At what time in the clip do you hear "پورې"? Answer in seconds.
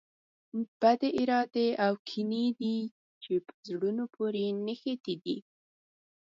4.15-4.45